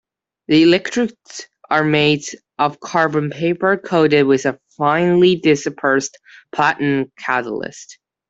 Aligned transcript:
The 0.47 0.63
electrodes 0.63 1.45
are 1.69 1.83
made 1.83 2.23
of 2.57 2.79
carbon 2.79 3.29
paper 3.29 3.77
coated 3.77 4.25
with 4.25 4.47
a 4.47 4.57
finely 4.75 5.35
dispersed 5.35 6.17
platinum 6.51 7.11
catalyst. 7.19 7.99